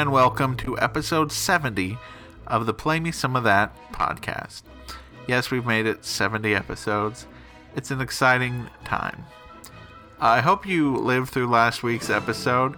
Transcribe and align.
And 0.00 0.12
welcome 0.12 0.56
to 0.56 0.78
episode 0.78 1.30
70 1.30 1.98
of 2.46 2.64
the 2.64 2.72
Play 2.72 3.00
Me 3.00 3.12
Some 3.12 3.36
of 3.36 3.44
That 3.44 3.76
podcast. 3.92 4.62
Yes, 5.28 5.50
we've 5.50 5.66
made 5.66 5.84
it 5.84 6.06
70 6.06 6.54
episodes. 6.54 7.26
It's 7.76 7.90
an 7.90 8.00
exciting 8.00 8.70
time. 8.82 9.26
I 10.18 10.40
hope 10.40 10.64
you 10.64 10.96
lived 10.96 11.28
through 11.28 11.48
last 11.48 11.82
week's 11.82 12.08
episode. 12.08 12.76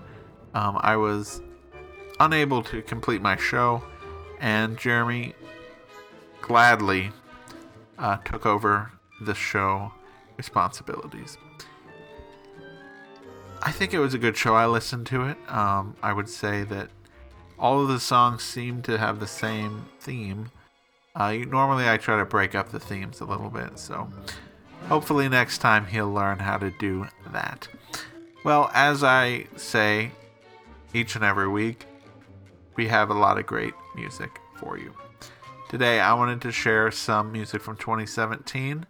Um, 0.53 0.81
I 0.81 0.97
was 0.97 1.41
unable 2.19 2.61
to 2.65 2.83
complete 2.83 3.23
my 3.23 3.37
show, 3.37 3.85
and 4.41 4.77
Jeremy 4.77 5.35
gladly 6.41 7.13
uh, 8.01 8.17
took 8.17 8.47
over 8.47 8.91
the 9.21 9.37
show 9.37 9.93
responsibilities. 10.37 11.39
I 13.63 13.71
think 13.71 13.95
it 13.95 14.01
was 14.01 14.13
a 14.13 14.19
good 14.19 14.37
show. 14.37 14.57
I 14.57 14.67
listened 14.67 15.07
to 15.07 15.29
it. 15.29 15.37
Um, 15.47 15.95
I 16.03 16.13
would 16.13 16.29
say 16.29 16.65
that 16.65 16.89
all 17.63 17.81
of 17.81 17.89
the 17.89 18.01
songs 18.01 18.43
seem 18.43 18.83
to 18.83 18.99
have 18.99 19.21
the 19.21 19.27
same 19.27 19.87
theme. 20.01 20.51
Uh, 21.15 21.33
normally, 21.33 21.89
I 21.89 21.97
try 21.97 22.19
to 22.19 22.25
break 22.25 22.57
up 22.57 22.71
the 22.71 22.81
themes 22.81 23.21
a 23.21 23.25
little 23.25 23.51
bit, 23.51 23.79
so 23.79 24.11
hopefully 24.89 25.29
next 25.29 25.59
time 25.59 25.87
he'll 25.87 26.13
learn 26.13 26.41
how 26.41 26.59
to 26.59 26.73
do 26.73 27.07
that. 27.31 27.69
Well, 28.45 28.69
as 28.75 29.05
I 29.05 29.47
say 29.55 30.11
each 30.93 31.15
and 31.15 31.25
every 31.25 31.47
week, 31.47 31.87
we 32.75 32.89
have 32.89 33.11
a 33.11 33.15
lot 33.15 33.39
of 33.39 33.47
great 33.47 33.75
music 33.95 34.41
for 34.57 34.77
you. 34.77 34.93
Today, 35.69 36.01
I 36.01 36.15
wanted 36.15 36.43
to 36.43 36.51
share 36.51 36.91
some 36.91 37.31
music 37.31 37.63
from 37.63 37.77
2017. 37.77 38.87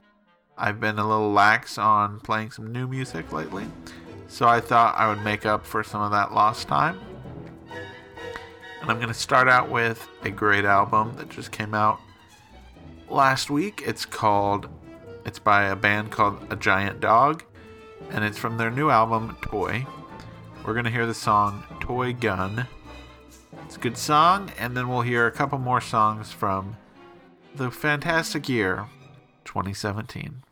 I've 0.56 0.80
been 0.80 0.98
a 0.98 1.06
little 1.06 1.30
lax 1.30 1.76
on 1.76 2.20
playing 2.20 2.52
some 2.52 2.72
new 2.72 2.88
music 2.88 3.32
lately. 3.32 3.66
So 4.28 4.48
I 4.48 4.60
thought 4.60 4.96
I 4.96 5.08
would 5.08 5.22
make 5.22 5.44
up 5.44 5.66
for 5.66 5.84
some 5.84 6.00
of 6.00 6.10
that 6.12 6.32
lost 6.32 6.68
time. 6.68 6.98
And 8.82 8.90
I'm 8.90 8.96
going 8.96 9.08
to 9.08 9.14
start 9.14 9.48
out 9.48 9.70
with 9.70 10.08
a 10.24 10.30
great 10.30 10.64
album 10.64 11.14
that 11.16 11.28
just 11.28 11.52
came 11.52 11.72
out 11.72 12.00
last 13.08 13.48
week. 13.48 13.80
It's 13.86 14.04
called, 14.04 14.68
it's 15.24 15.38
by 15.38 15.66
a 15.66 15.76
band 15.76 16.10
called 16.10 16.44
A 16.50 16.56
Giant 16.56 17.00
Dog, 17.00 17.44
and 18.10 18.24
it's 18.24 18.38
from 18.38 18.58
their 18.58 18.72
new 18.72 18.90
album, 18.90 19.36
Toy. 19.40 19.86
We're 20.66 20.72
going 20.72 20.84
to 20.84 20.90
hear 20.90 21.06
the 21.06 21.14
song 21.14 21.62
Toy 21.78 22.12
Gun. 22.12 22.66
It's 23.64 23.76
a 23.76 23.80
good 23.80 23.96
song, 23.96 24.50
and 24.58 24.76
then 24.76 24.88
we'll 24.88 25.02
hear 25.02 25.28
a 25.28 25.32
couple 25.32 25.58
more 25.58 25.80
songs 25.80 26.32
from 26.32 26.76
the 27.54 27.70
fantastic 27.70 28.48
year 28.48 28.88
2017. 29.44 30.42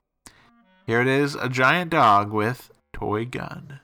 Here 0.87 1.00
it 1.00 1.09
is 1.09 1.34
A 1.34 1.48
Giant 1.48 1.91
Dog 1.91 2.31
with 2.31 2.70
toy 2.92 3.25
gun. 3.25 3.81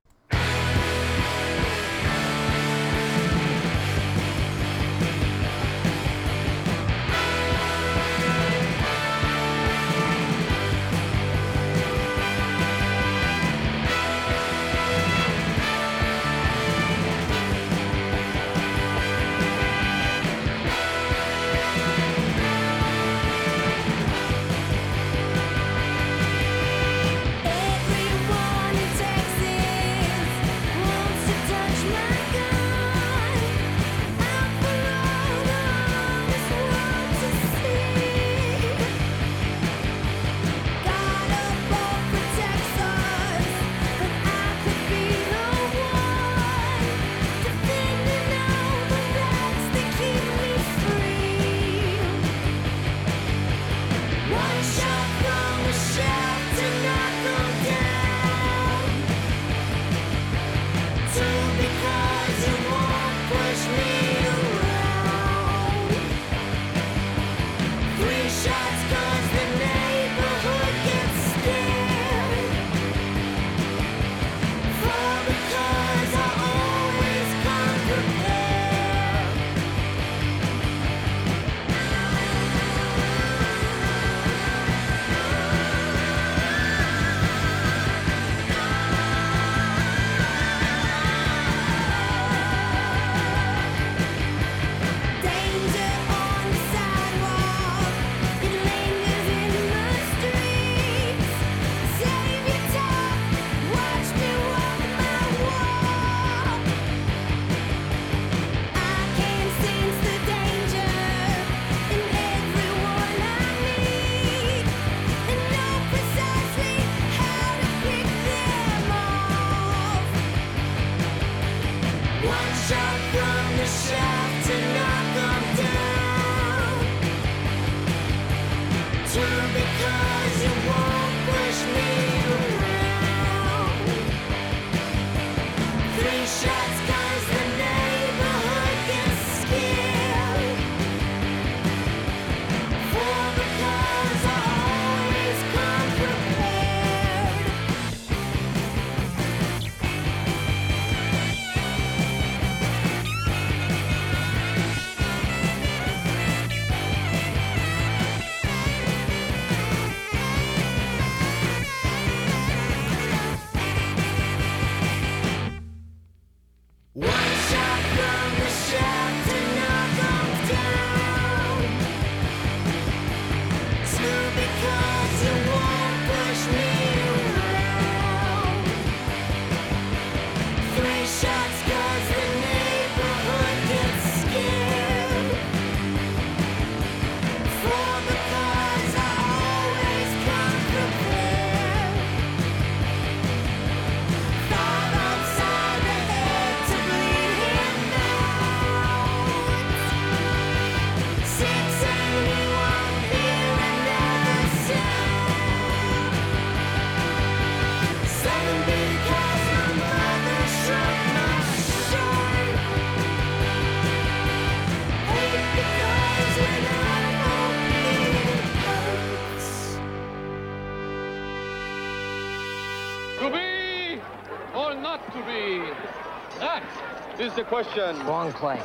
Question. 227.48 228.04
Wrong 228.06 228.32
play. 228.32 228.60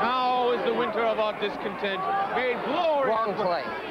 Now 0.00 0.52
is 0.52 0.64
the 0.64 0.74
winter 0.74 1.04
of 1.04 1.18
our 1.18 1.32
discontent 1.40 2.00
made 2.34 2.56
glorious. 2.64 3.08
Wrong 3.08 3.34
play. 3.34 3.87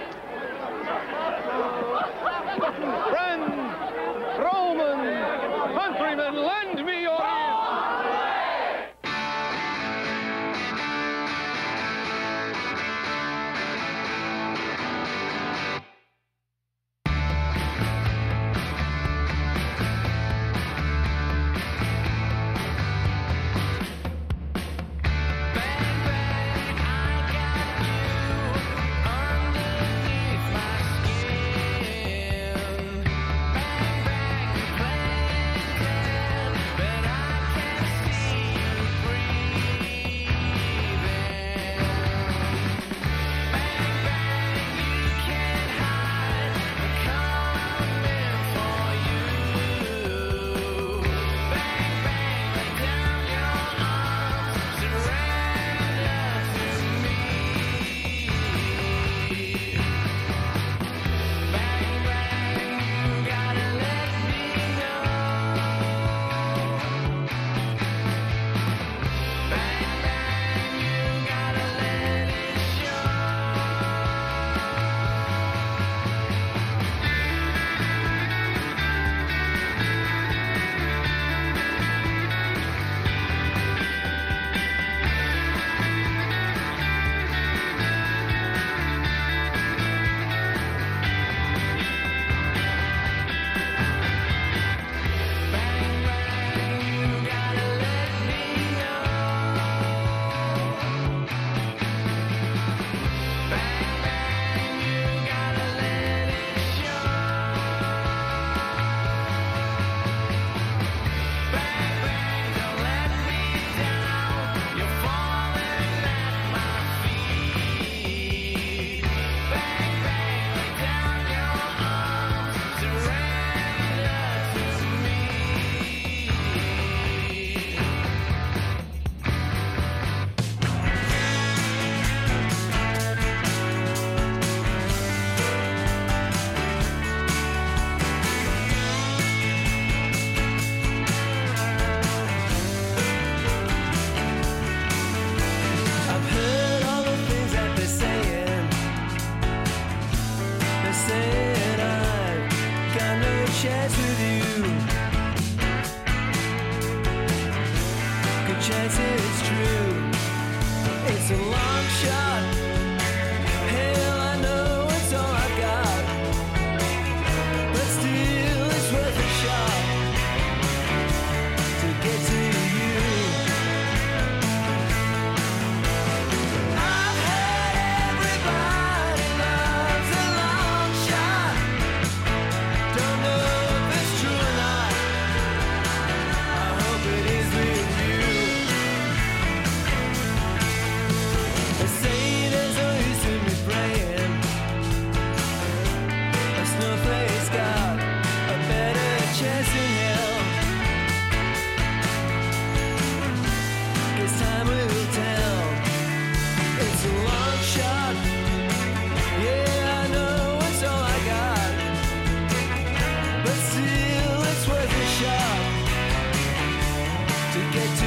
get 217.77 217.99
to 217.99 218.06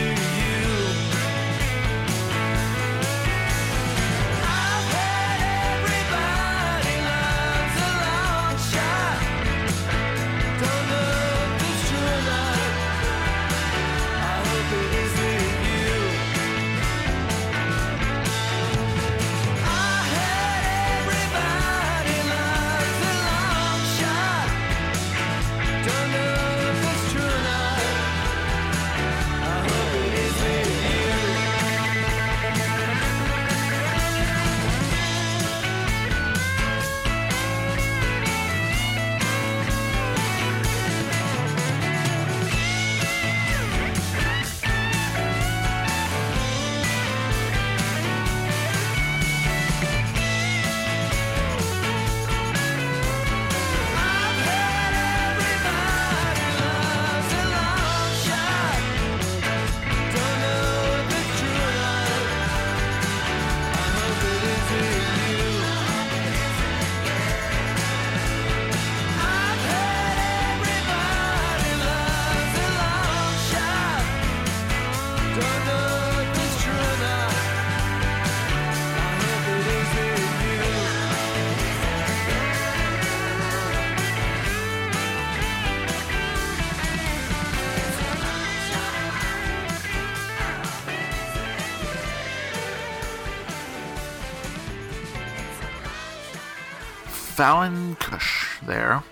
Fallon 97.30 97.94
Cush 97.96 98.58
there 98.66 99.02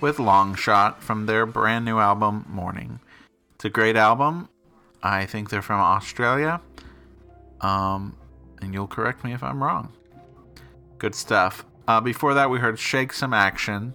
with 0.00 0.18
Long 0.18 0.54
Shot 0.56 1.02
from 1.02 1.26
their 1.26 1.46
brand 1.46 1.84
new 1.84 1.98
album 1.98 2.44
Morning. 2.48 2.98
It's 3.54 3.66
a 3.66 3.70
great 3.70 3.94
album. 3.94 4.48
I 5.02 5.26
think 5.26 5.50
they're 5.50 5.62
from 5.62 5.78
Australia. 5.78 6.60
Um, 7.60 8.16
and 8.60 8.74
you'll 8.74 8.88
correct 8.88 9.22
me 9.22 9.32
if 9.32 9.42
I'm 9.44 9.62
wrong. 9.62 9.92
Good 10.96 11.14
stuff. 11.14 11.66
Uh, 11.86 12.00
before 12.00 12.34
that, 12.34 12.50
we 12.50 12.58
heard 12.58 12.78
Shake 12.78 13.12
Some 13.12 13.34
Action 13.34 13.94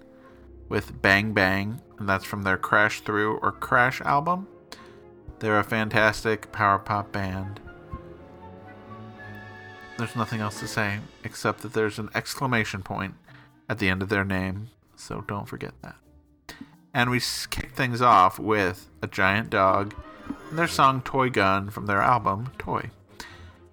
with 0.70 1.02
Bang 1.02 1.34
Bang, 1.34 1.82
and 2.00 2.08
that's 2.08 2.26
from 2.26 2.44
their 2.44 2.58
Crash 2.58 3.02
Through 3.02 3.38
or 3.40 3.52
Crash 3.52 4.00
album. 4.02 4.48
They're 5.40 5.60
a 5.60 5.64
fantastic 5.64 6.52
power 6.54 6.80
pop 6.80 7.12
band. 7.12 7.60
There's 9.98 10.16
nothing 10.16 10.42
else 10.42 10.60
to 10.62 10.68
say 10.68 11.00
except 11.24 11.64
that 11.64 11.74
there's 11.74 12.00
an 12.00 12.10
exclamation 12.16 12.82
point 12.82 13.16
at 13.70 13.80
the 13.80 13.90
end 13.90 14.02
of 14.02 14.10
their 14.10 14.26
name, 14.26 14.70
so 14.96 15.24
don't 15.28 15.48
forget 15.48 15.74
that. 15.82 15.96
And 16.94 17.10
we 17.10 17.20
kick 17.50 17.72
things 17.72 18.02
off 18.02 18.38
with 18.38 18.90
a 19.02 19.08
giant 19.08 19.50
dog 19.50 19.96
and 20.50 20.60
their 20.60 20.68
song 20.68 21.02
Toy 21.02 21.30
Gun 21.30 21.70
from 21.70 21.88
their 21.88 22.02
album 22.02 22.52
Toy. 22.58 22.92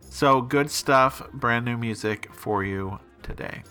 So 0.09 0.41
good 0.41 0.71
stuff, 0.71 1.23
brand 1.33 1.65
new 1.65 1.77
music 1.77 2.33
for 2.33 2.65
you 2.65 2.99
today. 3.23 3.63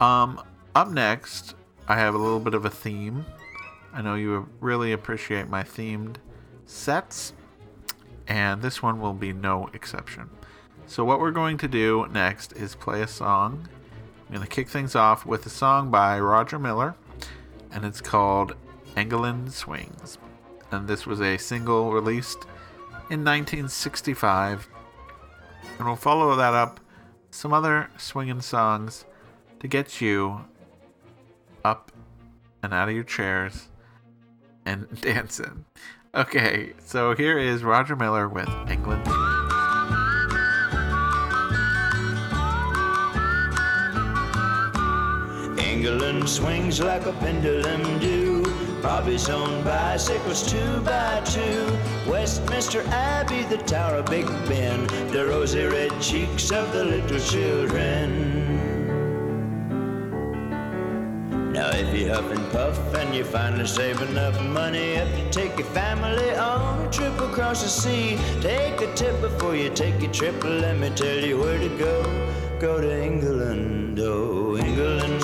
Um, 0.00 0.42
up 0.74 0.90
next, 0.90 1.54
I 1.88 1.96
have 1.96 2.14
a 2.14 2.18
little 2.18 2.40
bit 2.40 2.54
of 2.54 2.64
a 2.64 2.70
theme. 2.70 3.26
I 3.92 4.02
know 4.02 4.14
you 4.14 4.48
really 4.60 4.92
appreciate 4.92 5.48
my 5.48 5.62
themed 5.62 6.16
sets, 6.66 7.32
and 8.28 8.62
this 8.62 8.82
one 8.82 9.00
will 9.00 9.14
be 9.14 9.32
no 9.32 9.68
exception. 9.74 10.30
So, 10.86 11.04
what 11.04 11.20
we're 11.20 11.32
going 11.32 11.58
to 11.58 11.68
do 11.68 12.06
next 12.12 12.52
is 12.52 12.74
play 12.74 13.02
a 13.02 13.08
song. 13.08 13.68
I'm 14.30 14.36
going 14.36 14.46
to 14.46 14.54
kick 14.54 14.68
things 14.68 14.94
off 14.94 15.26
with 15.26 15.44
a 15.44 15.50
song 15.50 15.90
by 15.90 16.20
Roger 16.20 16.56
Miller, 16.56 16.94
and 17.72 17.84
it's 17.84 18.00
called 18.00 18.54
England 18.96 19.52
Swings. 19.52 20.18
And 20.70 20.86
this 20.86 21.04
was 21.04 21.20
a 21.20 21.36
single 21.36 21.92
released 21.92 22.44
in 23.10 23.24
1965. 23.24 24.68
And 25.78 25.84
we'll 25.84 25.96
follow 25.96 26.36
that 26.36 26.54
up 26.54 26.78
some 27.32 27.52
other 27.52 27.90
swinging 27.98 28.40
songs 28.40 29.04
to 29.58 29.66
get 29.66 30.00
you 30.00 30.44
up 31.64 31.90
and 32.62 32.72
out 32.72 32.88
of 32.88 32.94
your 32.94 33.02
chairs 33.02 33.66
and 34.64 34.86
dancing. 35.00 35.64
Okay, 36.14 36.74
so 36.84 37.16
here 37.16 37.36
is 37.36 37.64
Roger 37.64 37.96
Miller 37.96 38.28
with 38.28 38.48
England. 38.70 39.39
England 45.70 46.28
swings 46.28 46.80
like 46.80 47.06
a 47.06 47.12
pendulum 47.12 48.00
do. 48.00 48.42
Bobby's 48.82 49.28
own 49.28 49.62
bicycles 49.62 50.42
two 50.50 50.80
by 50.80 51.20
two. 51.24 51.64
Westminster 52.10 52.82
Abbey, 52.88 53.44
the 53.44 53.58
Tower 53.58 53.98
of 53.98 54.06
Big 54.06 54.26
Ben, 54.48 54.84
the 55.12 55.24
rosy 55.26 55.64
red 55.66 55.92
cheeks 56.00 56.50
of 56.50 56.72
the 56.72 56.84
little 56.84 57.20
children. 57.20 58.10
Now 61.52 61.70
if 61.70 61.94
you 61.94 62.08
huff 62.08 62.28
and 62.32 62.50
puff 62.50 62.76
and 62.94 63.14
you 63.14 63.22
finally 63.22 63.68
save 63.68 64.02
enough 64.02 64.42
money 64.42 64.96
up 64.98 65.08
to 65.08 65.30
take 65.30 65.56
your 65.56 65.68
family 65.68 66.30
on 66.34 66.84
a 66.84 66.90
trip 66.90 67.16
across 67.20 67.62
the 67.62 67.68
sea, 67.68 68.18
take 68.40 68.80
a 68.80 68.92
tip 68.94 69.20
before 69.20 69.54
you 69.54 69.70
take 69.70 70.02
your 70.02 70.12
trip. 70.12 70.42
Let 70.42 70.78
me 70.78 70.90
tell 70.96 71.18
you 71.18 71.38
where 71.38 71.58
to 71.58 71.68
go. 71.78 71.94
Go 72.58 72.80
to 72.80 73.02
England, 73.02 73.98
oh, 74.00 74.58
England 74.58 74.79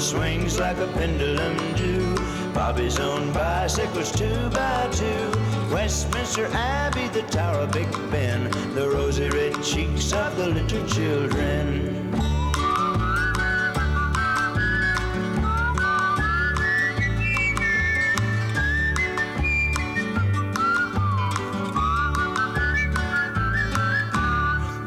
swings 0.06 0.60
like 0.60 0.78
a 0.78 0.86
pendulum 0.92 1.56
do. 1.74 2.14
Bobby's 2.54 3.00
own 3.00 3.32
bicycles 3.32 4.12
two 4.12 4.48
by 4.50 4.88
two. 4.92 5.32
Westminster 5.74 6.46
Abbey, 6.52 7.08
the 7.08 7.22
Tower 7.22 7.62
of 7.62 7.72
Big 7.72 7.90
Ben, 8.12 8.48
the 8.76 8.88
rosy 8.88 9.28
red 9.30 9.60
cheeks 9.64 10.12
of 10.12 10.36
the 10.36 10.46
little 10.46 10.86
children. 10.86 12.12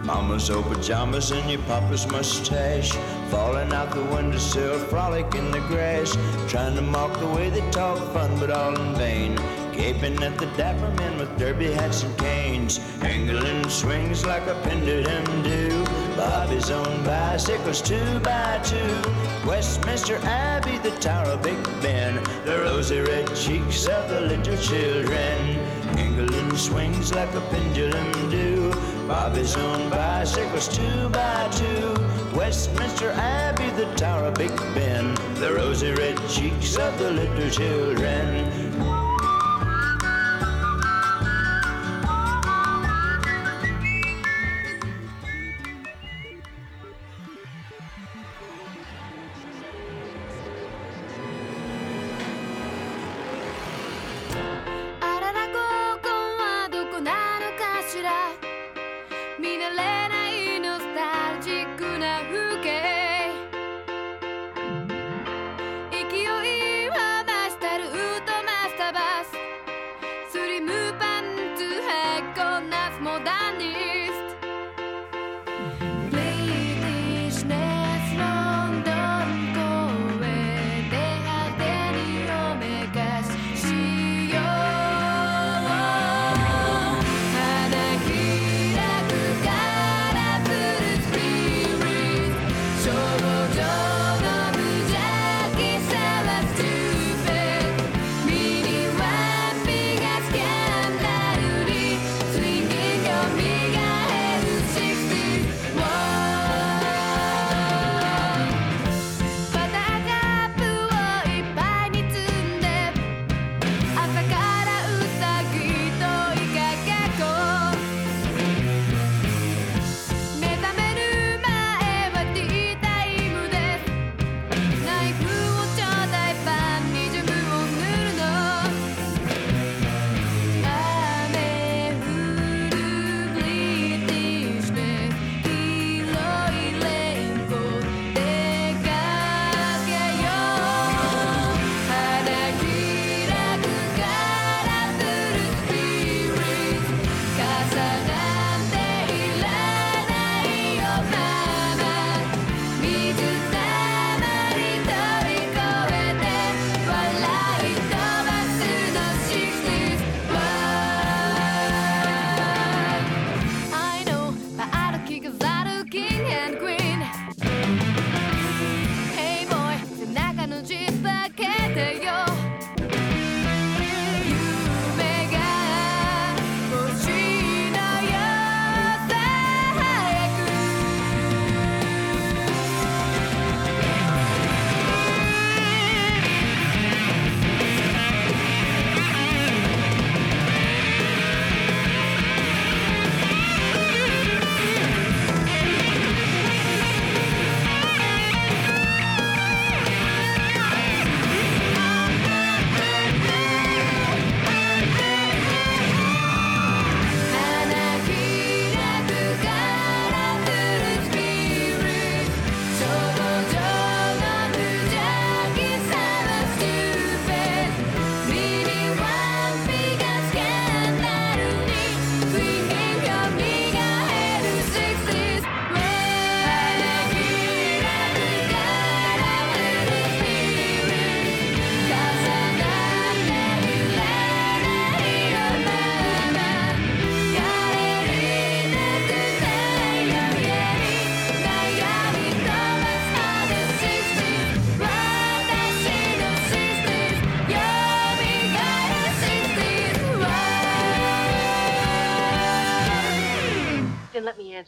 Mama's 0.06 0.50
old 0.50 0.66
pajamas 0.72 1.32
and 1.32 1.52
your 1.52 1.62
papa's 1.64 2.08
mustache 2.08 2.96
Falling 3.30 3.72
out 3.74 3.92
the 3.92 4.04
windowsill, 4.04 4.80
frolic 4.88 5.36
in 5.36 5.52
the 5.52 5.60
grass 5.62 6.18
Trying 6.48 6.76
to 6.76 6.82
mock 6.82 7.20
the 7.20 7.28
way 7.28 7.50
they 7.50 7.62
talk 7.70 7.98
fun, 8.12 8.40
but 8.40 8.50
all 8.50 8.76
in 8.76 8.96
vain. 8.96 9.36
Gaping 9.72 10.22
at 10.24 10.38
the 10.40 10.48
dapper 10.58 10.90
men 10.96 11.18
with 11.20 11.38
derby 11.38 11.72
hats 11.72 12.04
and 12.04 12.18
canes 12.18 12.80
England 13.04 13.72
swings 13.72 14.26
like 14.26 14.46
a 14.48 14.56
pendulum 14.64 15.44
do. 15.44 15.86
Bobby's 16.18 16.72
own 16.72 17.04
bicycles 17.06 17.82
two 17.82 18.20
by 18.20 18.60
two. 18.64 19.02
Westminster 19.48 20.18
Abbey, 20.24 20.80
the 20.80 20.92
Tower 21.00 21.28
of 21.28 21.44
Big 21.44 21.64
Ben 21.82 22.16
The 22.46 22.60
rosy 22.60 23.00
red 23.00 23.34
cheeks 23.36 23.88
of 23.88 24.10
the 24.10 24.22
little 24.22 24.58
children 24.58 25.60
England 25.98 26.60
swings 26.60 27.14
like 27.14 27.34
a 27.36 27.42
pendulum 27.42 28.12
do. 28.30 28.74
Bobby's 29.08 29.56
own 29.56 29.90
bicycles 29.90 30.68
two 30.68 31.10
by 31.10 31.48
two. 31.52 32.09
Westminster 32.34 33.12
Abbey, 33.12 33.70
the 33.72 33.92
Tower 33.96 34.26
of 34.26 34.36
Big 34.36 34.56
Ben, 34.76 35.16
the 35.36 35.54
rosy 35.56 35.92
red 35.92 36.18
cheeks 36.30 36.78
of 36.78 36.98
the 37.00 37.12
little 37.12 37.50
children. 37.50 38.59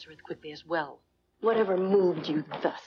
Answer 0.01 0.11
it 0.11 0.23
quickly 0.23 0.51
as 0.51 0.65
well. 0.65 0.99
Whatever 1.41 1.77
moved 1.77 2.27
you 2.27 2.43
thus, 2.63 2.81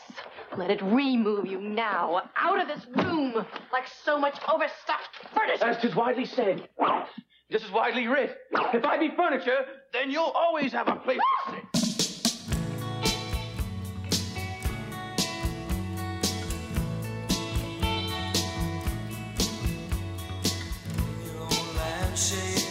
let 0.57 0.68
it 0.68 0.83
remove 0.83 1.46
you 1.46 1.61
now, 1.61 2.22
out 2.37 2.61
of 2.61 2.66
this 2.66 2.85
room, 3.05 3.35
like 3.72 3.87
so 4.05 4.18
much 4.18 4.35
overstuffed 4.53 5.14
furniture. 5.33 5.64
As 5.64 5.81
'tis 5.81 5.94
widely 5.94 6.24
said, 6.24 6.68
just 7.53 7.66
as 7.66 7.70
widely 7.70 8.09
writ. 8.09 8.37
If 8.72 8.85
I 8.85 8.98
be 8.98 9.11
furniture, 9.14 9.64
then 9.92 10.11
you'll 10.11 10.33
always 10.35 10.72
have 10.72 10.88
a 10.88 10.96
place 10.96 11.20
to 11.46 11.53
sit. 11.53 11.85
Somewhere 22.16 22.63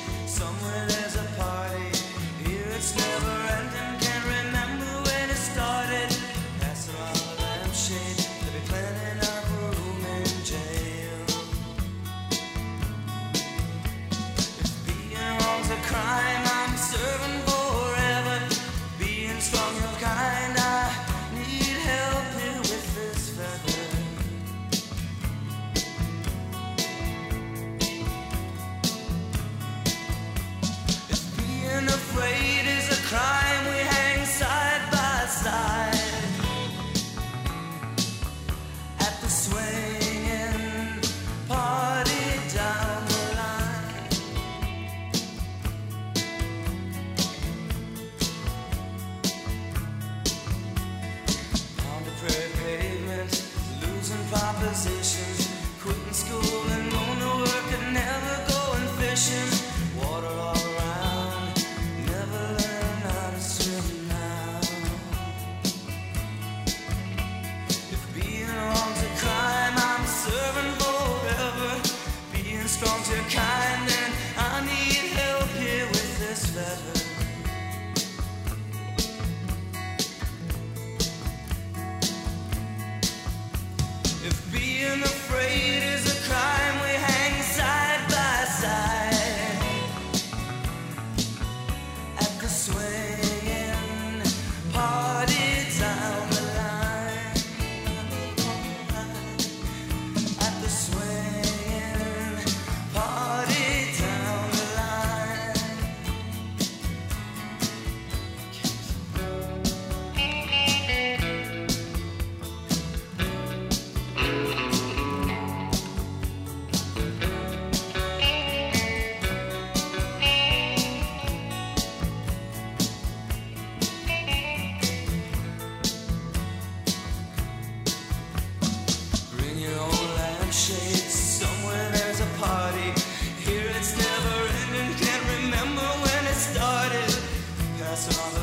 On 137.93 137.99
the 138.33 138.39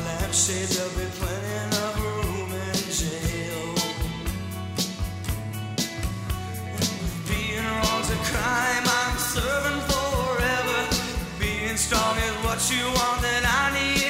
there'll 0.69 0.89
be 0.91 1.05
plenty 1.19 1.75
of 1.75 2.01
room 2.01 2.53
in 2.53 2.73
jail. 2.87 3.75
Being 7.27 7.65
wrong's 7.65 8.09
a 8.09 8.19
crime, 8.31 8.85
I'm 8.87 9.17
serving 9.17 9.81
forever. 9.91 10.87
Being 11.37 11.75
strong 11.75 12.15
is 12.15 12.35
what 12.45 12.61
you 12.71 12.85
want, 12.95 13.21
then 13.23 13.43
I 13.45 13.71
need 13.73 14.00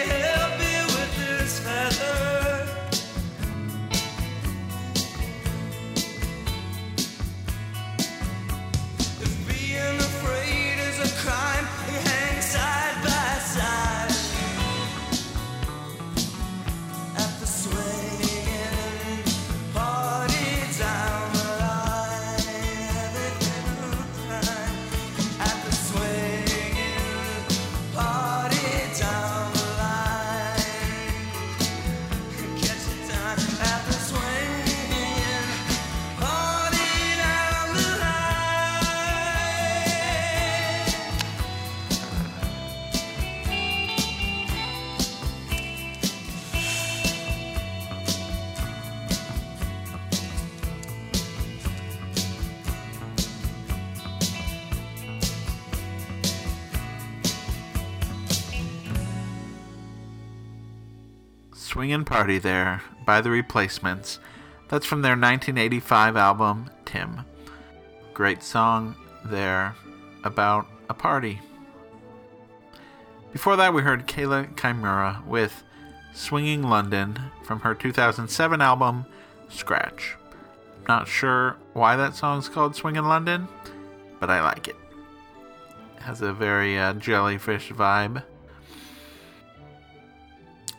Swingin' 61.92 62.06
Party 62.06 62.38
there 62.38 62.82
by 63.06 63.20
The 63.20 63.30
Replacements. 63.30 64.18
That's 64.70 64.86
from 64.86 65.02
their 65.02 65.18
1985 65.18 66.16
album, 66.16 66.70
Tim. 66.86 67.26
Great 68.14 68.42
song 68.42 68.96
there 69.26 69.76
about 70.24 70.68
a 70.88 70.94
party. 70.94 71.42
Before 73.34 73.58
that, 73.58 73.74
we 73.74 73.82
heard 73.82 74.08
Kaela 74.08 74.56
Kimura 74.56 75.26
with 75.26 75.64
Swinging 76.14 76.64
London 76.64 77.20
from 77.44 77.60
her 77.60 77.76
2007 77.76 78.62
album, 78.62 79.06
Scratch. 79.50 80.16
Not 80.88 81.10
sure 81.10 81.58
why 81.74 81.98
that 81.98 82.16
song's 82.16 82.48
called 82.48 82.74
Swinging 82.74 83.04
London, 83.04 83.50
but 84.22 84.30
I 84.30 84.42
like 84.42 84.70
it. 84.70 84.78
It 85.98 86.04
has 86.04 86.22
a 86.22 86.32
very 86.32 86.80
uh, 86.80 86.94
jellyfish 86.94 87.70
vibe. 87.74 88.24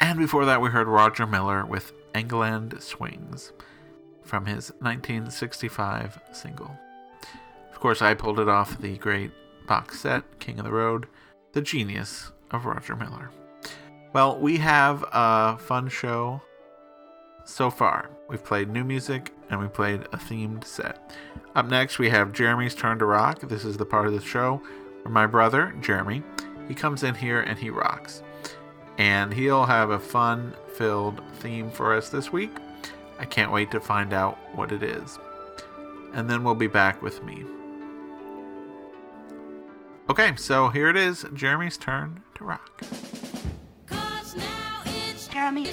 And 0.02 0.18
before 0.18 0.44
that, 0.46 0.60
we 0.60 0.68
heard 0.68 0.88
Roger 0.88 1.28
Miller 1.28 1.64
with 1.64 1.92
England 2.12 2.74
Swings 2.80 3.52
from 4.24 4.46
his 4.46 4.70
1965 4.80 6.20
single. 6.32 6.76
Of 7.70 7.78
course, 7.78 8.02
I 8.02 8.14
pulled 8.14 8.40
it 8.40 8.48
off 8.48 8.80
the 8.80 8.98
great 8.98 9.30
box 9.68 10.00
set, 10.00 10.40
King 10.40 10.58
of 10.58 10.64
the 10.64 10.72
Road, 10.72 11.06
The 11.52 11.62
Genius 11.62 12.32
of 12.50 12.66
Roger 12.66 12.96
Miller. 12.96 13.30
Well, 14.12 14.40
we 14.40 14.56
have 14.56 15.04
a 15.12 15.56
fun 15.58 15.88
show 15.88 16.42
so 17.44 17.70
far. 17.70 18.10
We've 18.28 18.44
played 18.44 18.70
new 18.70 18.82
music 18.82 19.32
and 19.50 19.60
we 19.60 19.68
played 19.68 20.00
a 20.12 20.16
themed 20.16 20.64
set. 20.64 21.12
Up 21.54 21.66
next, 21.66 22.00
we 22.00 22.10
have 22.10 22.32
Jeremy's 22.32 22.74
Turn 22.74 22.98
to 22.98 23.04
Rock. 23.04 23.42
This 23.42 23.64
is 23.64 23.76
the 23.76 23.86
part 23.86 24.08
of 24.08 24.14
the 24.14 24.20
show 24.20 24.60
where 25.02 25.14
my 25.14 25.26
brother, 25.26 25.72
Jeremy, 25.80 26.24
he 26.66 26.74
comes 26.74 27.04
in 27.04 27.14
here 27.14 27.40
and 27.40 27.56
he 27.56 27.70
rocks 27.70 28.24
and 28.98 29.32
he'll 29.32 29.64
have 29.64 29.90
a 29.90 29.98
fun 29.98 30.54
filled 30.74 31.20
theme 31.36 31.70
for 31.70 31.94
us 31.94 32.08
this 32.08 32.32
week. 32.32 32.50
I 33.18 33.24
can't 33.24 33.52
wait 33.52 33.70
to 33.70 33.80
find 33.80 34.12
out 34.12 34.38
what 34.54 34.72
it 34.72 34.82
is. 34.82 35.18
And 36.14 36.28
then 36.28 36.44
we'll 36.44 36.54
be 36.54 36.66
back 36.66 37.02
with 37.02 37.22
me. 37.22 37.44
Okay, 40.10 40.34
so 40.36 40.68
here 40.68 40.88
it 40.90 40.96
is 40.96 41.24
Jeremy's 41.32 41.76
turn 41.76 42.22
to 42.34 42.44
rock. 42.44 42.82
Jeremy. 45.30 45.66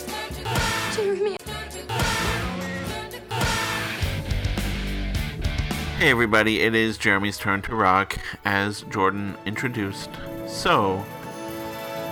Hey 5.97 6.11
everybody, 6.11 6.61
it 6.61 6.73
is 6.75 6.97
Jeremy's 6.97 7.37
turn 7.37 7.61
to 7.63 7.75
rock 7.75 8.17
as 8.45 8.83
Jordan 8.83 9.35
introduced 9.45 10.09
so 10.47 11.05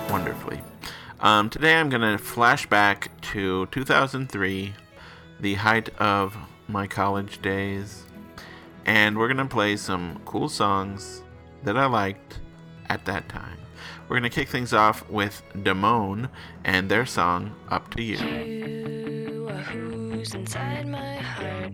wonderfully. 0.10 0.60
Um, 1.20 1.50
today 1.50 1.76
I'm 1.76 1.90
going 1.90 2.04
to 2.04 2.18
flash 2.24 2.68
back 2.68 3.10
to 3.34 3.66
2003, 3.68 4.74
the 5.40 5.54
height 5.56 5.90
of 5.98 6.38
my 6.68 6.86
college 6.86 7.42
days, 7.42 8.04
and 8.86 9.18
we're 9.18 9.28
going 9.28 9.38
to 9.38 9.46
play 9.46 9.78
some 9.78 10.22
cool 10.26 10.48
songs 10.48 11.24
that 11.64 11.76
I 11.76 11.88
liked 11.88 12.40
at 12.90 13.06
that 13.06 13.28
time. 13.30 13.58
We're 14.08 14.20
going 14.20 14.30
to 14.30 14.36
kick 14.36 14.48
things 14.48 14.74
off 14.74 15.10
with 15.10 15.42
Damone 15.56 16.30
and 16.64 16.88
their 16.88 17.08
song 17.08 17.56
Up 17.70 17.90
to 17.96 18.04
You. 18.04 18.18
You 18.18 19.48
inside 20.36 20.88
my 20.88 21.16
heart. 21.18 21.74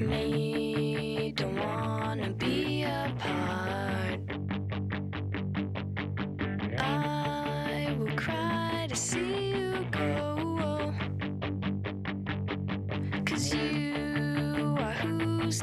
Me 0.00 1.32
don't 1.36 1.56
want 1.56 2.22
to 2.22 2.30
be 2.30 2.84
apart. 2.84 4.03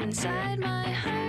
inside 0.00 0.58
my 0.58 0.90
heart. 0.90 1.21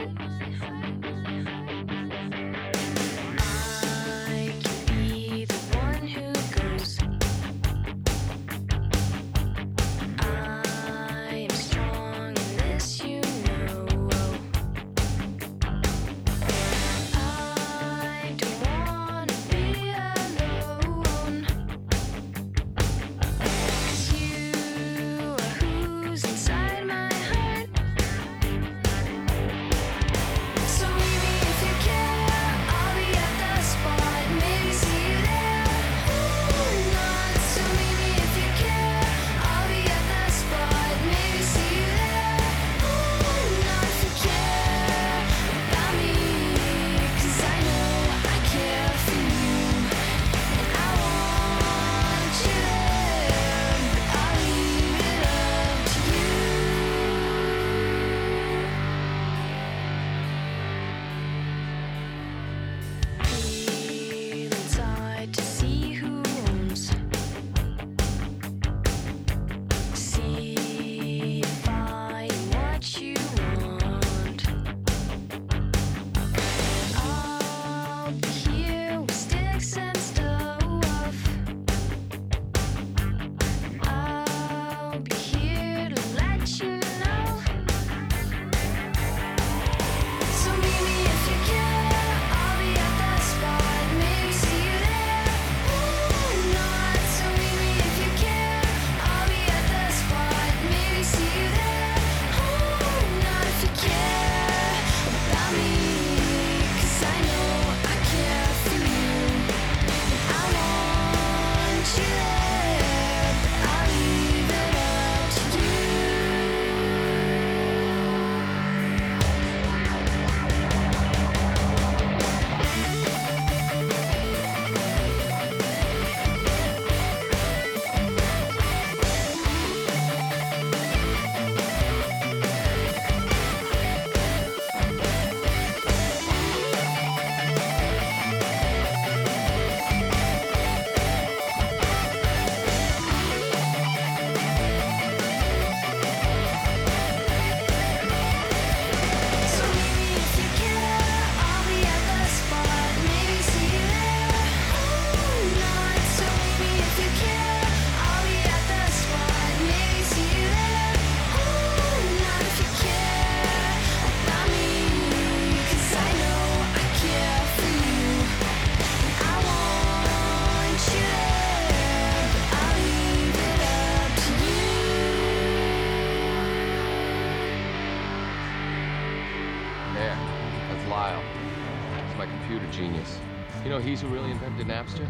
who 184.01 184.07
really 184.07 184.31
invented 184.31 184.67
Napster? 184.67 185.07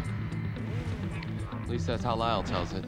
At 1.62 1.70
least 1.70 1.86
that's 1.86 2.04
how 2.04 2.16
Lyle 2.16 2.42
tells 2.42 2.72
it. 2.72 2.84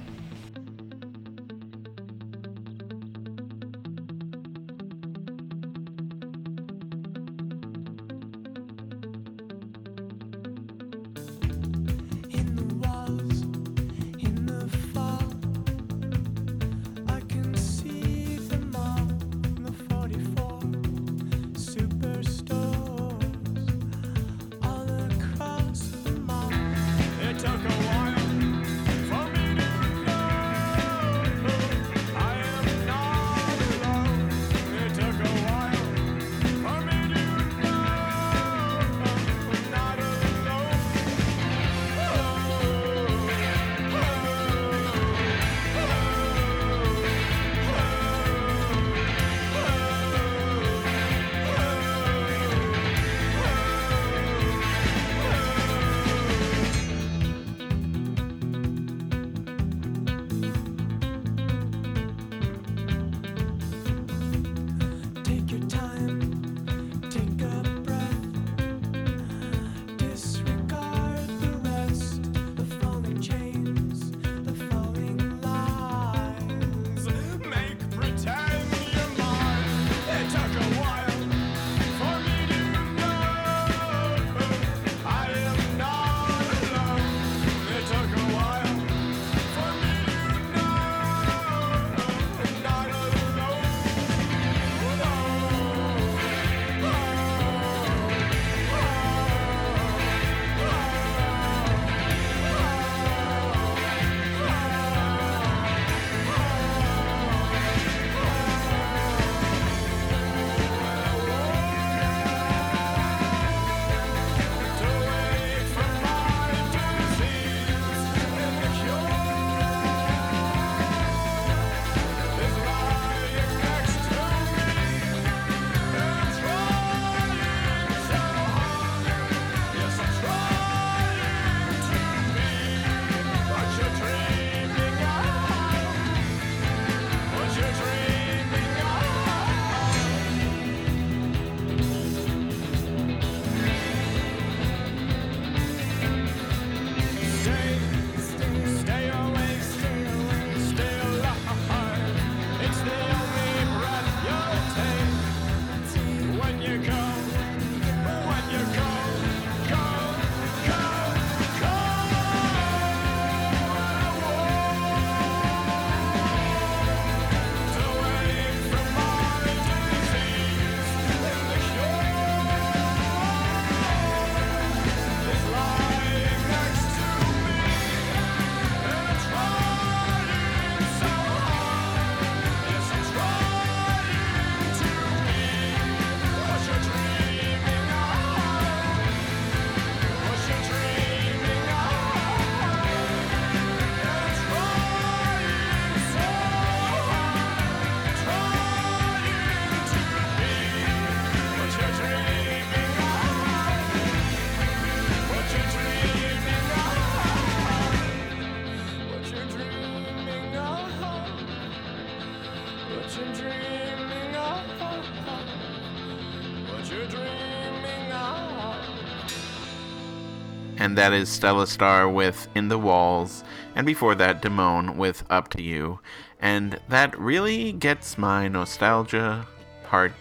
That 220.97 221.13
is 221.13 221.29
stellastarr* 221.29 222.11
with 222.11 222.49
In 222.55 222.69
the 222.69 222.79
Walls, 222.79 223.45
and 223.75 223.85
before 223.85 224.15
that, 224.15 224.41
Damone 224.41 224.97
with 224.97 225.25
Up 225.29 225.49
to 225.51 225.63
You. 225.63 226.01
And 226.41 226.81
that 226.89 227.19
really 227.19 227.73
gets 227.73 228.17
my 228.17 228.49
nostalgia 228.49 229.47
heart 229.85 230.15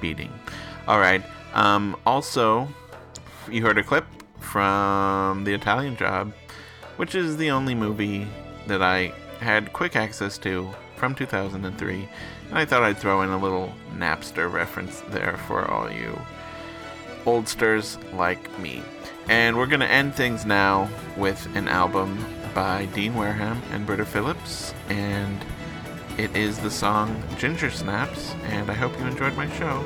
beating. 0.00 0.32
Alright, 0.86 1.24
um, 1.52 1.96
also, 2.06 2.68
you 3.50 3.62
heard 3.62 3.76
a 3.76 3.82
clip 3.82 4.06
from 4.38 5.42
The 5.42 5.52
Italian 5.52 5.96
Job, 5.96 6.32
which 6.96 7.16
is 7.16 7.36
the 7.36 7.50
only 7.50 7.74
movie 7.74 8.28
that 8.68 8.82
I 8.82 9.12
had 9.40 9.72
quick 9.72 9.96
access 9.96 10.38
to 10.38 10.70
from 10.94 11.16
2003. 11.16 12.08
And 12.50 12.56
I 12.56 12.64
thought 12.64 12.84
I'd 12.84 12.98
throw 12.98 13.22
in 13.22 13.30
a 13.30 13.38
little 13.38 13.74
Napster 13.96 14.48
reference 14.48 15.00
there 15.08 15.38
for 15.48 15.68
all 15.68 15.90
you 15.90 16.16
oldsters 17.26 17.98
like 18.14 18.56
me. 18.60 18.80
And 19.28 19.56
we're 19.56 19.66
going 19.66 19.80
to 19.80 19.90
end 19.90 20.14
things 20.14 20.44
now 20.44 20.88
with 21.16 21.46
an 21.56 21.68
album 21.68 22.24
by 22.54 22.86
Dean 22.86 23.14
Wareham 23.14 23.60
and 23.72 23.86
Britta 23.86 24.04
Phillips. 24.04 24.74
And 24.88 25.44
it 26.18 26.36
is 26.36 26.58
the 26.58 26.70
song 26.70 27.22
Ginger 27.38 27.70
Snaps. 27.70 28.34
And 28.44 28.70
I 28.70 28.74
hope 28.74 28.98
you 28.98 29.06
enjoyed 29.06 29.36
my 29.36 29.50
show. 29.56 29.82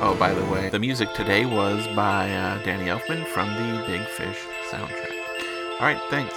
Oh, 0.00 0.16
by 0.18 0.32
the 0.32 0.44
way, 0.46 0.70
the 0.70 0.78
music 0.78 1.12
today 1.14 1.44
was 1.44 1.86
by 1.88 2.30
uh, 2.32 2.62
Danny 2.62 2.86
Elfman 2.86 3.26
from 3.26 3.48
the 3.54 3.84
Big 3.86 4.06
Fish 4.06 4.38
soundtrack. 4.70 5.12
All 5.80 5.86
right, 5.86 6.00
thanks. 6.08 6.34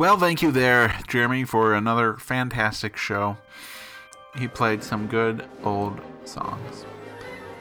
Well, 0.00 0.16
thank 0.16 0.40
you 0.40 0.50
there, 0.50 0.98
Jeremy, 1.08 1.44
for 1.44 1.74
another 1.74 2.14
fantastic 2.14 2.96
show. 2.96 3.36
He 4.34 4.48
played 4.48 4.82
some 4.82 5.06
good 5.08 5.44
old 5.62 6.00
songs. 6.24 6.86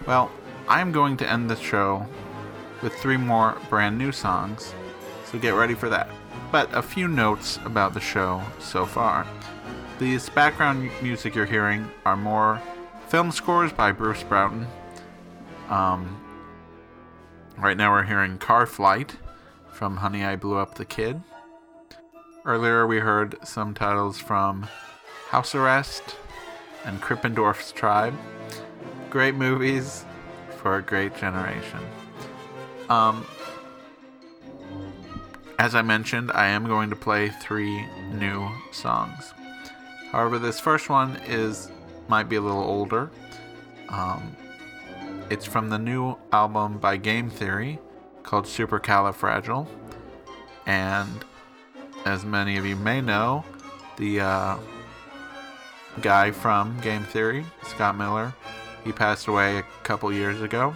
Well, 0.08 0.32
I'm 0.66 0.94
going 0.94 1.18
to 1.18 1.30
end 1.30 1.50
the 1.50 1.58
show 1.58 2.08
with 2.82 2.94
three 2.94 3.18
more 3.18 3.58
brand 3.70 3.98
new 3.98 4.14
songs, 4.14 4.74
so 5.26 5.38
get 5.38 5.54
ready 5.54 5.74
for 5.74 5.90
that. 5.90 6.08
but 6.50 6.74
a 6.74 6.82
few 6.82 7.10
notes 7.10 7.60
about 7.66 7.94
the 7.94 8.00
show 8.00 8.42
so 8.58 8.86
far. 8.86 9.28
These 10.00 10.30
background 10.30 10.90
music 11.02 11.36
you're 11.36 11.46
hearing 11.46 11.92
are 12.06 12.16
more 12.16 12.62
film 13.10 13.34
scores 13.34 13.74
by 13.74 13.92
Bruce 13.92 14.24
Broughton. 14.24 14.66
Um, 15.68 16.18
right 17.58 17.76
now 17.76 17.92
we're 17.92 18.04
hearing 18.04 18.38
Car 18.38 18.66
Flight 18.66 19.18
from 19.74 19.98
Honey 19.98 20.24
I 20.24 20.38
Blew 20.38 20.56
Up 20.56 20.76
the 20.76 20.86
Kid. 20.86 21.22
Earlier 22.46 22.88
we 22.88 23.00
heard 23.00 23.36
some 23.44 23.74
titles 23.74 24.18
from 24.18 24.68
House 25.28 25.54
Arrest 25.54 26.16
and 26.86 27.02
Krippendorf's 27.02 27.74
Tribe. 27.74 28.16
Great 29.10 29.36
movies 29.36 30.06
for 30.58 30.78
a 30.78 30.82
great 30.82 31.16
generation. 31.18 31.80
Um, 32.90 33.26
as 35.60 35.76
I 35.76 35.82
mentioned, 35.82 36.32
I 36.32 36.48
am 36.48 36.66
going 36.66 36.90
to 36.90 36.96
play 36.96 37.28
three 37.28 37.86
new 38.14 38.50
songs. 38.72 39.34
However, 40.12 40.40
this 40.40 40.60
first 40.60 40.90
one 40.90 41.18
is 41.28 41.70
might 42.08 42.30
be 42.30 42.38
a 42.38 42.42
little 42.42 42.64
older. 42.64 43.12
Um, 43.90 44.36
it's 45.30 45.46
from 45.46 45.70
the 45.70 45.78
new 45.78 46.16
album 46.32 46.80
by 46.80 46.96
Game 46.96 47.30
Theory 47.30 47.80
called 48.24 48.46
Supercalifragile, 48.46 49.68
and 50.66 51.26
as 52.06 52.26
many 52.26 52.58
of 52.58 52.66
you 52.66 52.76
may 52.76 53.02
know, 53.02 53.44
the 53.98 54.22
uh, 54.22 54.58
guy 56.02 56.32
from 56.32 56.80
Game 56.82 57.04
Theory, 57.04 57.46
Scott 57.64 57.98
Miller, 57.98 58.34
he 58.84 58.92
passed 58.92 59.28
away 59.28 59.58
a 59.58 59.64
couple 59.84 60.12
years 60.12 60.42
ago. 60.42 60.76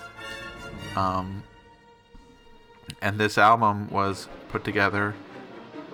Um, 0.95 1.43
and 3.01 3.17
this 3.17 3.37
album 3.37 3.89
was 3.89 4.27
put 4.49 4.63
together 4.63 5.15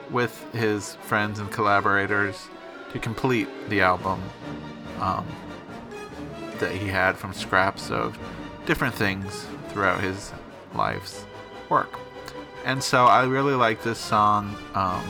with 0.09 0.45
his 0.53 0.95
friends 0.95 1.39
and 1.39 1.51
collaborators 1.51 2.47
to 2.91 2.99
complete 2.99 3.47
the 3.69 3.82
album 3.82 4.21
um, 4.99 5.25
that 6.59 6.71
he 6.71 6.88
had 6.88 7.17
from 7.17 7.34
scraps 7.34 7.91
of 7.91 8.17
different 8.65 8.95
things 8.95 9.45
throughout 9.69 10.01
his 10.01 10.34
life's 10.73 11.25
work. 11.69 11.99
And 12.66 12.84
so 12.84 13.05
I 13.05 13.26
really 13.26 13.55
like 13.55 13.84
this 13.84 13.97
song, 13.97 14.55
um, 14.76 15.01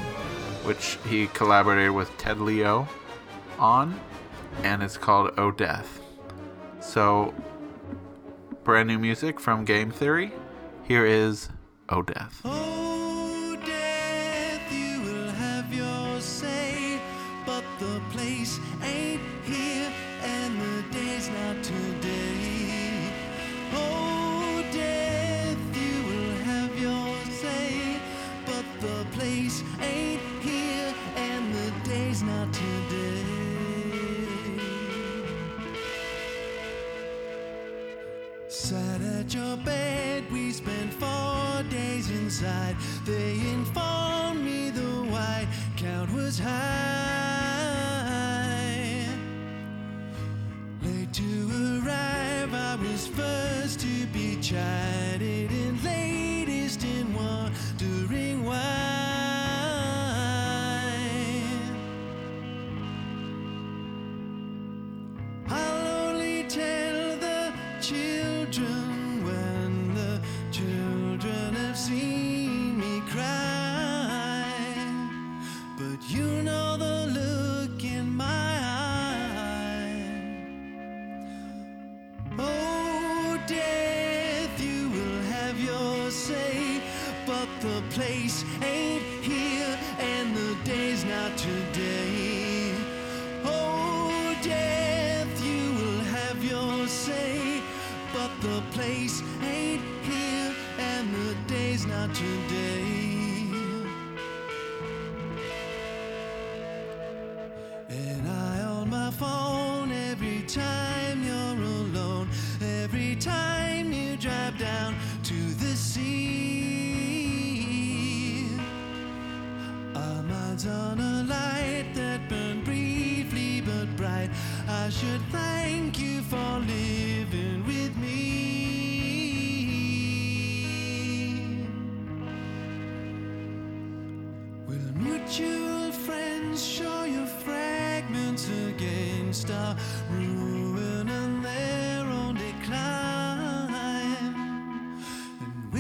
which 0.64 0.98
he 1.08 1.28
collaborated 1.28 1.92
with 1.92 2.16
Ted 2.18 2.40
Leo 2.40 2.88
on, 3.58 4.00
and 4.64 4.82
it's 4.84 4.98
called 4.98 5.32
Oh 5.38 5.52
Death. 5.52 6.00
So, 6.80 7.34
brand 8.64 8.88
new 8.88 9.00
music 9.00 9.40
from 9.40 9.66
Game 9.66 9.92
Theory. 9.92 10.32
Here 10.84 11.06
is 11.06 11.50
Oh 11.90 12.02
Death. 12.02 12.42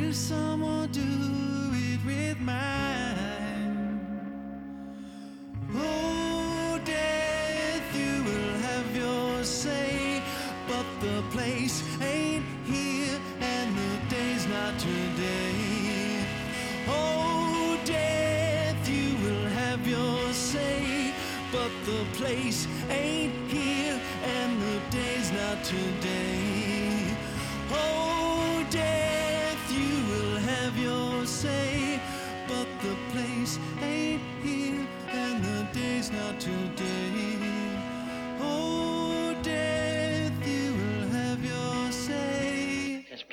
Will 0.10 0.16
someone 0.16 0.91
do 0.91 1.01
it 1.72 1.99
with 2.03 2.39
mine? 2.39 3.99
Oh, 5.76 6.82
death, 6.84 7.95
you 7.95 8.24
will 8.24 8.53
have 8.68 8.95
your 8.95 9.43
say, 9.43 10.24
but 10.68 10.86
the 10.99 11.22
place 11.30 11.84
ain't 12.01 12.43
here, 12.66 13.20
and 13.39 13.78
the 13.78 14.16
day's 14.16 14.47
not 14.47 14.80
today. 14.80 16.26
Oh, 16.88 17.80
death, 17.86 18.89
you 18.89 19.16
will 19.24 19.47
have 19.62 19.88
your 19.88 20.34
say, 20.34 21.14
but 21.51 21.72
the 21.86 22.03
place 22.18 22.68
ain't 22.89 23.36
here, 23.47 24.01
and 24.24 24.60
the 24.60 24.80
day's 24.89 25.32
not 25.32 25.64
today. 25.64 26.09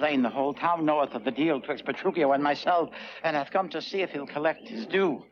The 0.07 0.31
whole 0.31 0.55
town 0.55 0.87
knoweth 0.87 1.15
of 1.15 1.25
the 1.25 1.33
deal 1.33 1.61
twixt 1.61 1.85
Petruchio 1.85 2.33
and 2.33 2.41
myself, 2.41 2.91
and 3.25 3.35
hath 3.35 3.51
come 3.51 3.69
to 3.71 3.83
see 3.83 4.03
if 4.03 4.11
he'll 4.11 4.25
collect 4.25 4.69
his 4.69 4.87
due. 4.87 5.25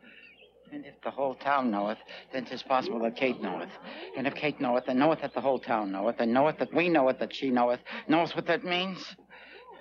And 0.69 0.85
if 0.85 0.99
the 1.01 1.11
whole 1.11 1.33
town 1.35 1.71
knoweth, 1.71 1.97
then 2.33 2.43
'tis 2.43 2.61
possible 2.61 2.99
that 2.99 3.15
Kate 3.15 3.41
knoweth. 3.41 3.69
And 4.17 4.27
if 4.27 4.35
Kate 4.35 4.59
knoweth, 4.59 4.87
then 4.87 4.99
knoweth 4.99 5.21
that 5.21 5.33
the 5.33 5.39
whole 5.39 5.59
town 5.59 5.93
knoweth, 5.93 6.19
and 6.19 6.33
knoweth 6.33 6.57
that 6.57 6.73
we 6.73 6.89
knoweth 6.89 7.19
that 7.19 7.33
she 7.33 7.51
knoweth. 7.51 7.79
Knows 8.09 8.35
what 8.35 8.47
that 8.47 8.65
means? 8.65 9.15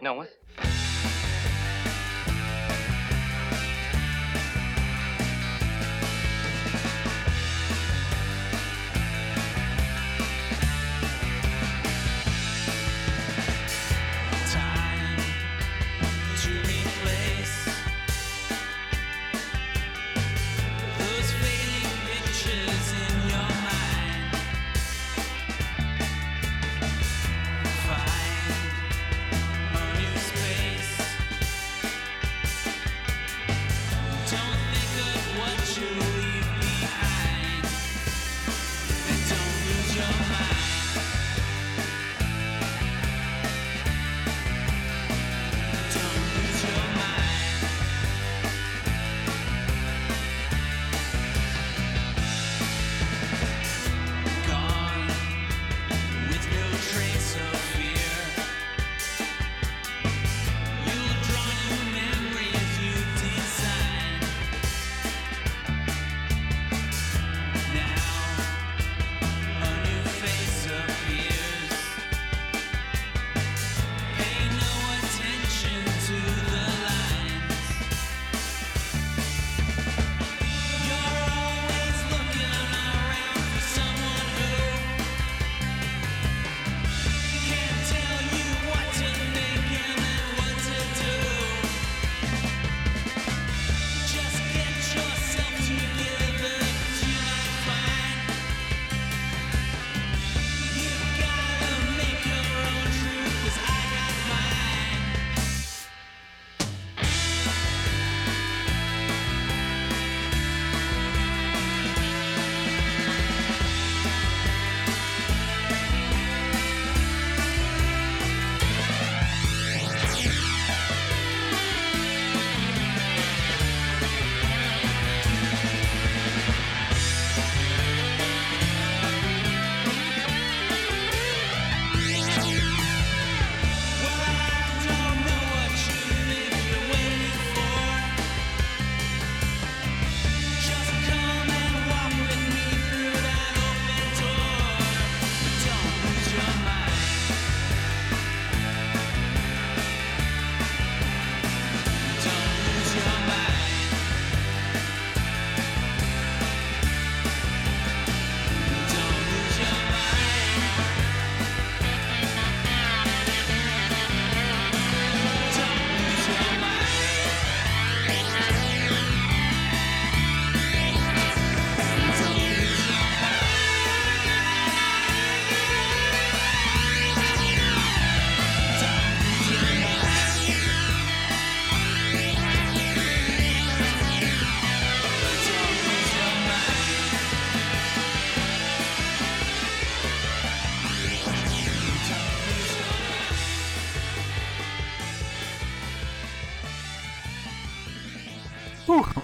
Knoweth? 0.00 0.30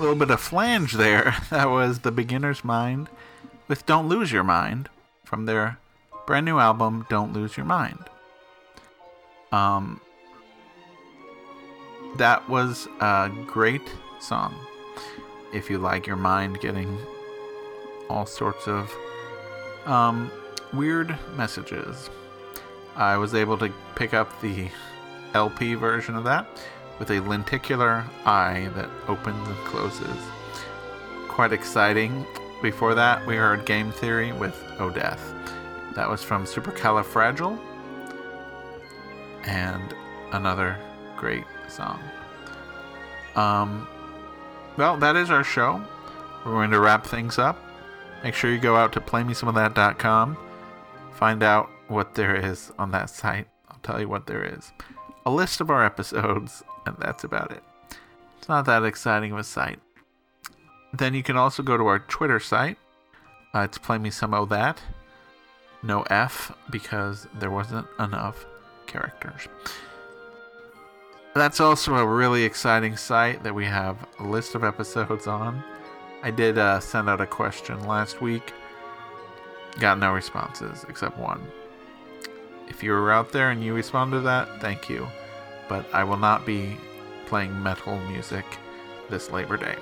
Little 0.01 0.15
bit 0.15 0.31
of 0.31 0.41
flange 0.41 0.95
there. 0.95 1.37
That 1.51 1.69
was 1.69 1.99
The 1.99 2.11
Beginner's 2.11 2.65
Mynd 2.65 3.11
with 3.69 3.85
Don't 3.85 4.09
Lose 4.09 4.33
Your 4.33 4.43
Mind 4.43 4.89
from 5.25 5.45
their 5.45 5.79
brand 6.27 6.47
new 6.47 6.59
album, 6.59 7.05
Don't 7.11 7.35
Lose 7.35 7.59
Your 7.59 7.67
Mind. 7.67 8.09
Um, 9.53 10.01
that 12.17 12.49
was 12.49 12.89
a 13.01 13.31
great 13.47 13.83
song. 14.21 14.55
If 15.53 15.69
you 15.69 15.77
like 15.77 16.07
your 16.07 16.17
mind 16.17 16.61
getting 16.61 16.99
all 18.09 18.25
sorts 18.25 18.67
of 18.67 18.91
um, 19.85 20.31
weird 20.73 21.15
messages, 21.37 22.09
I 22.97 23.19
was 23.19 23.35
able 23.35 23.59
to 23.59 23.71
pick 23.97 24.15
up 24.15 24.41
the 24.41 24.69
LP 25.35 25.75
version 25.75 26.17
of 26.17 26.25
that 26.25 26.49
with 27.01 27.11
a 27.11 27.19
lenticular 27.21 28.05
eye 28.25 28.71
that 28.77 28.89
opens 29.09 29.49
and 29.49 29.57
closes. 29.65 30.17
Quite 31.27 31.53
exciting. 31.53 32.25
Before 32.63 32.95
that, 32.95 33.27
we 33.27 33.35
heard 33.35 33.67
Game 33.67 33.91
Theory 33.91 34.31
with 34.31 34.55
Death. 34.95 35.35
That 35.95 36.09
was 36.09 36.23
from 36.23 36.45
Supercalifragile 36.45 37.59
and 39.45 39.95
another 40.33 40.77
great 41.17 41.45
song. 41.69 42.01
Um, 43.35 43.89
well, 44.77 44.97
that 44.99 45.17
is 45.17 45.31
our 45.31 45.43
show. 45.43 45.83
We're 46.45 46.53
going 46.53 46.71
to 46.71 46.81
wrap 46.81 47.07
things 47.07 47.39
up. 47.39 47.59
Make 48.23 48.35
sure 48.35 48.51
you 48.51 48.59
go 48.59 48.77
out 48.77 48.93
to 48.93 49.01
playmesomeofthat.com. 49.01 50.37
Find 51.15 51.43
out 51.43 51.71
what 51.89 52.15
there 52.15 52.37
is 52.37 52.73
on 52.79 52.91
that 52.93 53.11
site. 53.11 53.49
I'll 53.69 53.81
tell 53.83 54.01
you 54.01 54.09
what 54.09 54.27
there 54.27 54.45
is. 54.45 54.73
A 55.27 55.31
list 55.31 55.61
of 55.61 55.71
our 55.71 55.85
episodes, 55.85 56.63
and 56.87 56.97
that's 56.99 57.25
about 57.25 57.53
it. 57.53 57.63
It's 58.39 58.49
not 58.49 58.65
that 58.67 58.85
exciting 58.85 59.33
of 59.33 59.39
a 59.39 59.45
site. 59.45 59.79
Then 60.93 61.15
you 61.15 61.23
can 61.23 61.37
also 61.37 61.63
go 61.63 61.77
to 61.77 61.87
our 61.87 62.01
Twitter 62.01 62.41
site. 62.41 62.79
Uh, 63.55 63.61
it's 63.61 63.79
Play 63.79 63.99
Me 63.99 64.11
Some 64.11 64.35
of 64.35 64.49
That. 64.49 64.81
No 65.83 66.03
F 66.11 66.53
because 66.71 67.27
there 67.39 67.51
wasn't 67.51 67.87
enough 67.99 68.45
characters. 68.87 69.49
That's 71.35 71.61
also 71.61 71.95
a 71.95 72.07
really 72.07 72.43
exciting 72.43 72.97
site 72.97 73.43
that 73.45 73.55
we 73.55 73.65
have 73.65 73.97
a 74.19 74.25
list 74.25 74.55
of 74.55 74.65
episodes 74.65 75.27
on. 75.27 75.63
I 76.23 76.31
did 76.31 76.59
uh, 76.59 76.81
send 76.81 77.09
out 77.09 77.21
a 77.21 77.27
question 77.27 77.87
last 77.87 78.21
week. 78.21 78.53
Got 79.79 79.99
no 79.99 80.13
responses 80.13 80.85
except 80.89 81.17
one. 81.17 81.41
If 82.69 82.83
you 82.83 82.93
were 82.93 83.13
out 83.13 83.33
there 83.33 83.51
and 83.51 83.63
you 83.63 83.75
responded 83.75 84.19
to 84.19 84.23
that, 84.23 84.61
thank 84.61 84.89
you. 84.89 85.07
But 85.71 85.87
I 85.95 86.05
will 86.05 86.19
not 86.19 86.45
be 86.45 86.77
playing 87.27 87.63
metal 87.63 87.97
music 88.09 88.45
this 89.09 89.31
Labor 89.31 89.57
Day. 89.57 89.77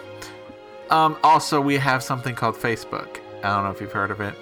Um, 0.90 1.16
also, 1.24 1.60
we 1.60 1.76
have 1.78 2.02
something 2.02 2.34
called 2.34 2.54
Facebook. 2.54 3.20
I 3.38 3.54
don't 3.54 3.64
know 3.64 3.70
if 3.70 3.80
you've 3.80 3.92
heard 3.92 4.10
of 4.10 4.20
it. 4.20 4.34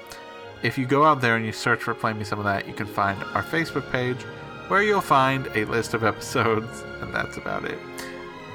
If 0.62 0.76
you 0.76 0.86
go 0.86 1.04
out 1.04 1.20
there 1.20 1.36
and 1.36 1.46
you 1.46 1.52
search 1.52 1.82
for 1.82 1.94
Play 1.94 2.12
Me 2.12 2.24
Some 2.24 2.40
of 2.40 2.44
That, 2.44 2.66
you 2.66 2.74
can 2.74 2.86
find 2.86 3.22
our 3.34 3.42
Facebook 3.42 3.90
page 3.92 4.20
where 4.66 4.82
you'll 4.82 5.00
find 5.00 5.46
a 5.54 5.64
list 5.66 5.94
of 5.94 6.02
episodes, 6.12 6.82
and 7.00 7.14
that's 7.14 7.36
about 7.36 7.64
it. 7.64 7.78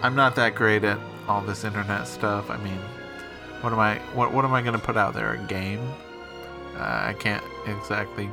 I'm 0.01 0.15
not 0.15 0.35
that 0.35 0.53
great 0.53 0.83
at 0.83 0.99
all 1.27 1.41
this 1.41 1.63
internet 1.63 2.07
stuff. 2.07 2.49
I 2.49 2.57
mean, 2.57 2.79
what 3.61 3.71
am 3.71 3.79
I 3.79 3.99
what 4.15 4.33
what 4.33 4.43
am 4.43 4.53
I 4.53 4.61
gonna 4.61 4.79
put 4.79 4.97
out 4.97 5.13
there? 5.13 5.33
A 5.33 5.37
game? 5.37 5.81
Uh, 6.75 7.03
I 7.09 7.15
can't 7.19 7.43
exactly 7.67 8.29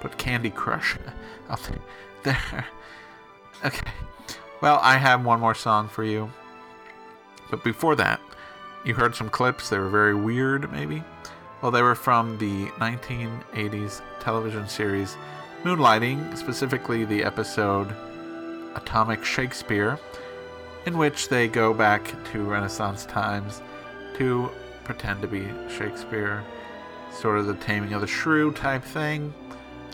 put 0.00 0.16
Candy 0.18 0.50
Crush 0.50 0.96
out 1.48 1.68
there. 2.22 2.66
Okay. 3.64 3.90
Well, 4.62 4.78
I 4.82 4.96
have 4.96 5.24
one 5.24 5.40
more 5.40 5.54
song 5.54 5.88
for 5.88 6.04
you. 6.04 6.30
But 7.50 7.64
before 7.64 7.96
that, 7.96 8.20
you 8.84 8.94
heard 8.94 9.14
some 9.14 9.28
clips. 9.28 9.68
They 9.68 9.78
were 9.78 9.88
very 9.88 10.14
weird, 10.14 10.72
maybe. 10.72 11.02
Well, 11.60 11.70
they 11.70 11.82
were 11.82 11.94
from 11.94 12.38
the 12.38 12.66
1980s 12.78 14.00
television 14.20 14.66
series 14.68 15.16
Moonlighting, 15.62 16.38
specifically 16.38 17.04
the 17.04 17.22
episode 17.22 17.94
Atomic 18.76 19.24
Shakespeare, 19.24 19.98
in 20.86 20.96
which 20.96 21.28
they 21.28 21.48
go 21.48 21.74
back 21.74 22.14
to 22.32 22.42
Renaissance 22.44 23.04
times 23.04 23.60
to 24.16 24.50
pretend 24.84 25.20
to 25.20 25.28
be 25.28 25.46
Shakespeare, 25.68 26.42
sort 27.12 27.38
of 27.38 27.46
the 27.46 27.54
taming 27.54 27.92
of 27.92 28.00
the 28.00 28.06
shrew 28.06 28.52
type 28.52 28.82
thing. 28.82 29.34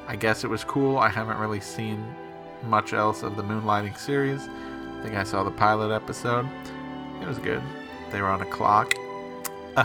I 0.07 0.15
guess 0.15 0.45
it 0.45 0.51
was 0.51 0.63
cool. 0.63 0.99
I 0.99 1.09
haven't 1.09 1.39
really 1.39 1.61
seen 1.61 2.15
much 2.65 2.93
else 2.93 3.23
of 3.23 3.37
the 3.37 3.43
Moonlighting 3.43 3.99
series. 3.99 4.43
I 4.49 5.03
think 5.03 5.15
I 5.15 5.25
saw 5.25 5.43
the 5.43 5.51
pilot 5.51 5.95
episode. 5.95 6.49
It 7.21 7.27
was 7.27 7.39
good. 7.39 7.63
They 8.11 8.21
were 8.21 8.29
on 8.29 8.43
a 8.43 8.47
clock. 8.47 8.95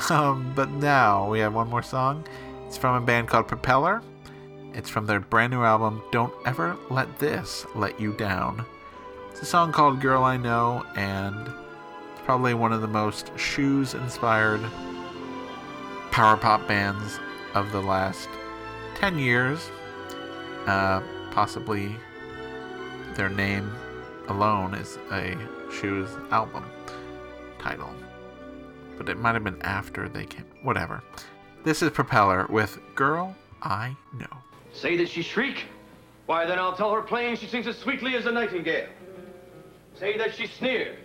Um, 0.10 0.54
but 0.56 0.70
now 0.72 1.30
we 1.30 1.40
have 1.40 1.54
one 1.54 1.70
more 1.70 1.84
song. 1.84 2.26
It's 2.66 2.78
from 2.78 2.96
a 2.96 3.06
band 3.06 3.28
called 3.28 3.50
Propeller. 3.50 4.02
It's 4.74 4.90
from 4.90 5.06
their 5.06 5.20
brand 5.20 5.52
new 5.52 5.64
album, 5.64 6.02
Don't 6.14 6.34
Ever 6.46 6.78
Let 6.90 7.20
This 7.20 7.66
Let 7.76 8.00
You 8.00 8.14
Down. 8.14 8.66
It's 9.32 9.42
a 9.42 9.46
song 9.46 9.74
called 9.74 10.00
Girl 10.00 10.24
I 10.24 10.38
Know, 10.38 10.86
and 10.96 11.36
it's 11.46 12.22
probably 12.24 12.54
one 12.54 12.72
of 12.72 12.80
the 12.80 12.88
most 12.88 13.38
Shoes 13.38 13.94
inspired 13.94 14.62
power 16.12 16.38
pop 16.38 16.66
bands 16.70 17.20
of 17.54 17.74
the 17.74 17.82
last 17.82 18.30
10 18.96 19.20
years. 19.20 19.70
Uh, 20.68 21.02
possibly 21.32 21.96
their 23.16 23.30
name 23.30 23.72
alone 24.28 24.74
is 24.74 24.98
a 25.12 25.38
Shoes 25.72 26.10
album 26.32 26.66
title. 27.60 27.90
But 28.98 29.10
it 29.10 29.18
might 29.18 29.34
have 29.34 29.44
been 29.44 29.62
after 29.62 30.08
they 30.10 30.26
came. 30.26 30.46
Whatever. 30.64 31.04
This 31.64 31.82
is 31.82 31.92
Propeller 31.92 32.48
with 32.50 32.80
Girl 32.96 33.36
I 33.62 33.96
Know. 34.14 34.38
Say 34.74 34.98
that 34.98 35.10
she 35.10 35.22
shriek? 35.22 35.66
Why, 36.26 36.46
then 36.46 36.60
I'll 36.60 36.76
tell 36.76 36.94
her 36.94 37.02
plain 37.02 37.36
she 37.36 37.48
sings 37.48 37.68
as 37.68 37.78
sweetly 37.78 38.16
as 38.16 38.26
a 38.26 38.32
nightingale. 38.32 38.88
Say 39.96 40.18
that 40.18 40.36
she 40.36 40.48
sneer? 40.48 40.98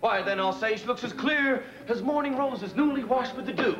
Why, 0.00 0.20
then 0.22 0.40
I'll 0.40 0.52
say 0.52 0.76
she 0.76 0.84
looks 0.86 1.04
as 1.04 1.12
clear 1.12 1.64
as 1.88 2.02
morning 2.02 2.36
roses 2.36 2.74
newly 2.74 3.04
washed 3.04 3.34
with 3.36 3.46
the 3.46 3.52
dew. 3.52 3.76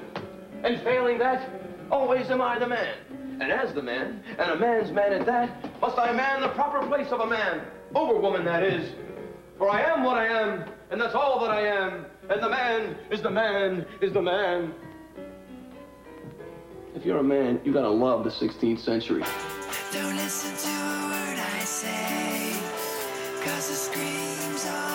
And 0.63 0.81
failing 0.81 1.19
that, 1.19 1.51
always 1.91 2.31
am 2.31 2.41
I 2.41 2.59
the 2.59 2.67
man. 2.67 2.95
And 3.41 3.51
as 3.51 3.75
the 3.75 3.83
man, 3.83 4.23
and 4.39 4.51
a 4.53 4.57
man's 4.57 4.93
man 4.93 5.13
at 5.13 5.27
that, 5.27 5.81
must 5.81 5.99
I 5.99 6.13
man 6.13 6.41
the 6.41 6.49
proper 6.49 6.87
place 6.87 7.09
of 7.11 7.21
a 7.21 7.27
man, 7.27 7.63
over 7.95 8.19
woman 8.19 8.45
that 8.45 8.63
is. 8.63 8.93
For 9.59 9.69
I 9.69 9.83
am 9.83 10.05
what 10.05 10.17
I 10.17 10.27
am, 10.27 10.65
and 10.91 11.01
that's 11.01 11.15
all 11.15 11.41
that 11.41 11.51
I 11.51 11.67
am. 11.67 12.07
And 12.31 12.43
the 12.43 12.49
man 12.49 12.97
is 13.11 13.23
the 13.23 13.31
man 13.31 13.87
is 14.01 14.13
the 14.13 14.23
man. 14.23 14.75
If 16.95 17.05
you're 17.05 17.19
a 17.19 17.25
man, 17.25 17.61
you 17.65 17.73
gotta 17.73 17.89
love 17.89 18.25
the 18.25 18.31
16th 18.31 18.79
century. 18.79 19.25
Don't 19.93 20.17
listen 20.17 20.57
to 20.57 20.69
a 20.69 21.09
word 21.09 21.39
I 21.39 21.59
say, 21.65 22.53
cause 23.45 23.69
the 23.69 23.75
screams 23.75 24.65
same. 24.65 24.94